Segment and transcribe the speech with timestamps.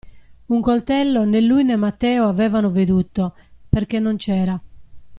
[0.53, 3.35] Un coltello né lui né Matteo avevano veduto,
[3.69, 4.59] perché non c'era.